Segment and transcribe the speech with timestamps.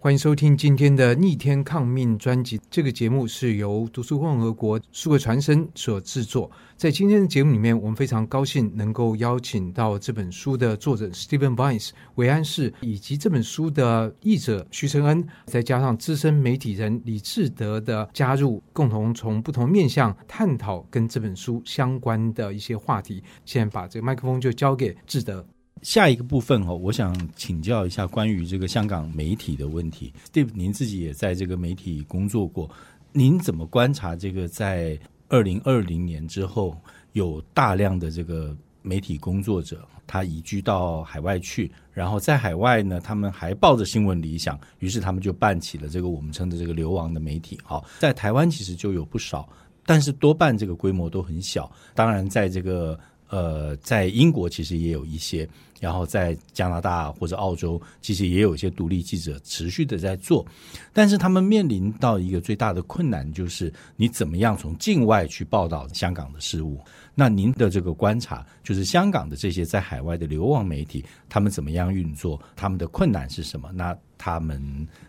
[0.00, 2.60] 欢迎收听今天的《逆天抗命》专辑。
[2.70, 6.48] 这个节目是由读书共和国数位传声所制作。
[6.76, 23.20] 在今天的节目里面，我们非常高兴能够邀请到这本书的作者 Stephen Vines 韦安士，以及这本书的译者徐承恩，再加上资深媒体人李志德的加入，共同从不同面向探讨跟这本书相关的一些话题。
[23.44, 25.44] 现在把这个麦克风就交给志德。
[25.82, 30.12] 下一个部分哦，我想请教一下关于这个香港媒体的问题。
[30.32, 32.68] Steve，您自己也在这个媒体工作过，
[33.12, 34.98] 您怎么观察这个在
[35.28, 36.76] 二零二零年之后，
[37.12, 47.58] 有大量的这个媒体工作者他移居到海外去，然后在海外呢，他们还抱着新闻理想，于是他们就办起了这个我们称的这个流亡的媒体。
[47.62, 49.48] 好，在台湾其实就有不少，
[49.84, 51.70] 但是多半这个规模都很小。
[51.94, 52.98] 当然，在这个
[53.28, 55.48] 呃，在英国其实也有一些。
[55.80, 60.44] 然后在加拿大或者澳洲，其实也有一些独立记者持续的在做，
[60.92, 66.80] 但是他们面临到一个最大的困难，就是你怎么样从境外去报道香港的事物？
[67.14, 72.42] 那您的这个观察，就是香港的这些在海外的流亡媒体，他们怎么样运作？
[72.56, 73.70] 他们的困难是什么？
[73.70, 74.60] 那他们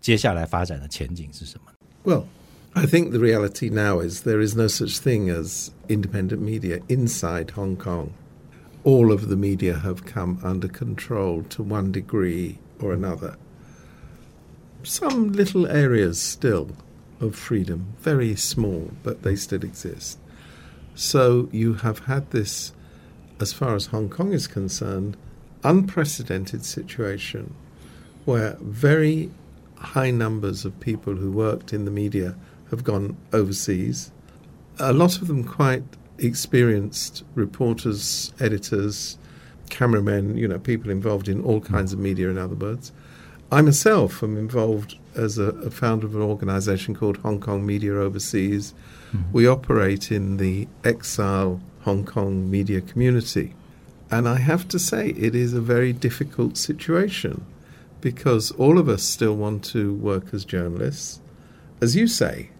[0.00, 1.72] 接下来发展的前景是什么
[2.04, 2.22] 问
[2.74, 7.50] I think the reality now is there is no such thing as independent media inside
[7.50, 8.14] Hong Kong.
[8.84, 13.36] all of the media have come under control to one degree or another.
[14.82, 16.70] Some little areas still
[17.20, 20.18] of freedom, very small, but they still exist.
[20.94, 22.72] So you have had this,
[23.40, 25.16] as far as Hong Kong is concerned,
[25.62, 27.54] unprecedented situation
[28.24, 29.30] where very
[29.76, 32.34] high numbers of people who worked in the media
[32.72, 34.10] have gone overseas.
[34.80, 35.84] A lot of them quite
[36.18, 39.18] experienced reporters, editors,
[39.70, 42.90] cameramen, you know, people involved in all kinds of media, in other words.
[43.52, 47.94] I myself am involved as a, a founder of an organization called Hong Kong Media
[47.94, 48.72] Overseas.
[49.12, 49.32] Mm-hmm.
[49.32, 53.54] We operate in the exile Hong Kong media community.
[54.10, 57.44] And I have to say, it is a very difficult situation
[58.00, 61.20] because all of us still want to work as journalists.
[61.80, 62.50] As you say,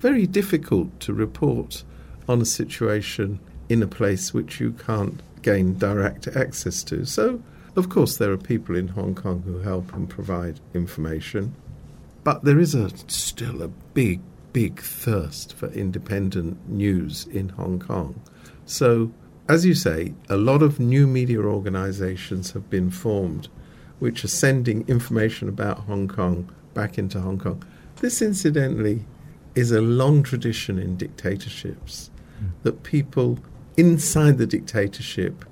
[0.00, 1.84] very difficult to report
[2.28, 3.38] on a situation
[3.68, 7.04] in a place which you can't gain direct access to.
[7.04, 7.42] So,
[7.76, 11.54] of course, there are people in Hong Kong who help and provide information,
[12.24, 14.20] but there is a, still a big,
[14.52, 18.20] big thirst for independent news in Hong Kong.
[18.66, 19.12] So,
[19.48, 23.48] as you say, a lot of new media organizations have been formed
[24.00, 27.62] which are sending information about Hong Kong back into Hong Kong.
[27.96, 29.04] This, incidentally,
[29.54, 32.10] is a long tradition in dictatorships
[32.62, 33.38] that people
[33.76, 35.44] inside the dictatorship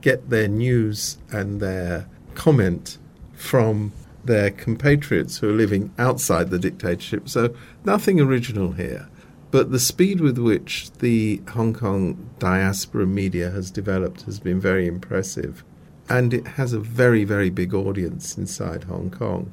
[0.00, 2.98] get their news and their comment
[3.34, 3.92] from
[4.24, 7.28] their compatriots who are living outside the dictatorship.
[7.28, 9.08] So nothing original here.
[9.50, 14.86] But the speed with which the Hong Kong diaspora media has developed has been very
[14.86, 15.64] impressive.
[16.08, 19.50] And it has a very, very big audience inside Hong Kong.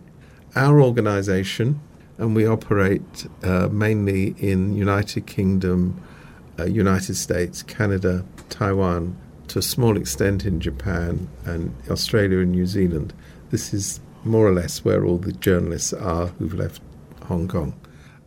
[0.56, 1.79] Our organization,
[2.17, 6.01] and we operate uh, mainly in United Kingdom,
[6.59, 9.16] uh, United States, Canada, Taiwan,
[9.47, 13.13] to a small extent in Japan and Australia and New Zealand.
[13.50, 16.81] This is more or less where all the journalists are who've left
[17.23, 17.79] Hong Kong.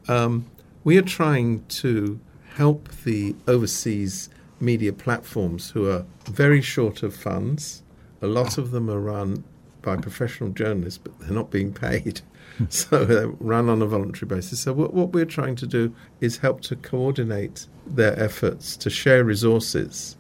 [0.09, 0.47] Um,
[0.85, 2.19] we are trying to
[2.55, 4.31] help the overseas
[4.61, 7.83] media platforms who are very short of funds.
[8.23, 9.45] A lot of them are run
[9.83, 12.21] by professional journalists, but they're not being paid.
[12.69, 14.61] so they run on a voluntary basis.
[14.61, 19.25] So what, what we're trying to do is help to coordinate their efforts to share
[19.25, 20.17] resources.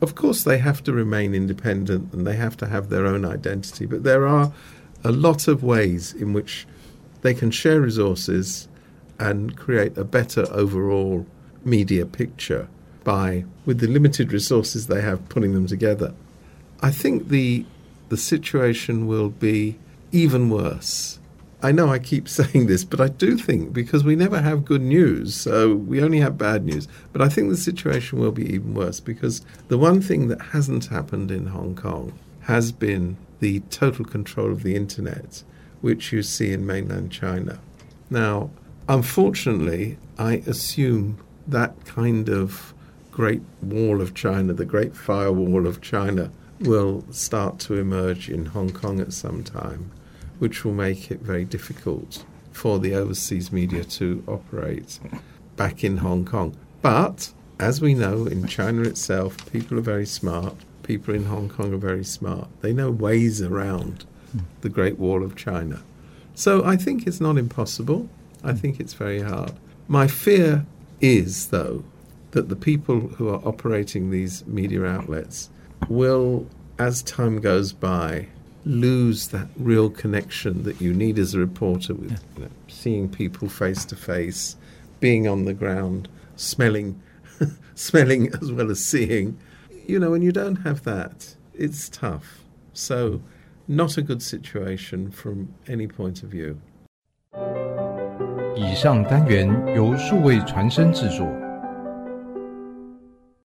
[0.00, 3.86] Of course, they have to remain independent and they have to have their own identity,
[3.86, 4.52] but there are
[5.04, 6.66] a lot of ways in which
[7.22, 8.68] they can share resources
[9.18, 11.26] and create a better overall
[11.64, 12.68] media picture
[13.04, 16.14] by, with the limited resources they have, putting them together.
[16.80, 17.64] I think the
[18.10, 19.78] the situation will be
[20.12, 21.20] even worse
[21.62, 24.82] I know I keep saying this, but I do think because we never have good
[24.82, 26.88] news, so we only have bad news.
[27.12, 30.86] But I think the situation will be even worse because the one thing that hasn't
[30.86, 32.12] happened in Hong Kong
[32.42, 35.42] has been the total control of the internet,
[35.80, 37.58] which you see in mainland China.
[38.08, 38.50] Now,
[38.88, 42.74] unfortunately, I assume that kind of
[43.10, 46.30] great wall of China, the great firewall of China,
[46.60, 49.90] will start to emerge in Hong Kong at some time
[50.40, 54.98] which will make it very difficult for the overseas media to operate
[55.56, 56.56] back in Hong Kong.
[56.82, 60.54] But as we know, in China itself, people are very smart.
[60.82, 62.48] People in Hong Kong are very smart.
[62.62, 64.06] They know ways around
[64.62, 65.82] the Great Wall of China.
[66.34, 68.08] So I think it's not impossible.
[68.42, 69.52] I think it's very hard.
[69.88, 70.64] My fear
[71.02, 71.84] is, though,
[72.30, 75.50] that the people who are operating these media outlets
[75.89, 76.47] will,
[76.79, 78.27] as time goes by,
[78.65, 83.47] lose that real connection that you need as a reporter with you know, seeing people
[83.47, 84.55] face to face,
[84.99, 87.01] being on the ground, smelling,
[87.75, 89.37] smelling as well as seeing.
[89.87, 92.39] You know, when you don't have that, it's tough.
[92.73, 93.21] So,
[93.67, 96.59] not a good situation from any point of view.
[98.57, 101.27] 以上单元由数位传声制作。